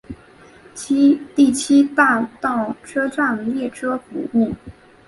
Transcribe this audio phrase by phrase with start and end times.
[1.35, 4.51] 第七大道车站列车服务。